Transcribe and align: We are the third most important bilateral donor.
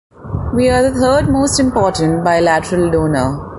We 0.55 0.67
are 0.71 0.81
the 0.81 0.99
third 0.99 1.29
most 1.29 1.59
important 1.59 2.23
bilateral 2.23 2.89
donor. 2.89 3.47